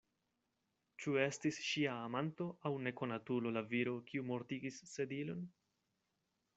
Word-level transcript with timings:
Ĉu 1.03 1.13
estis 1.25 1.59
ŝia 1.67 1.99
amanto 2.07 2.49
aŭ 2.71 2.73
nekonatulo 2.87 3.55
la 3.59 3.65
viro, 3.75 3.97
kiu 4.09 4.27
mortigis 4.33 4.85
Sedilon? 4.95 5.49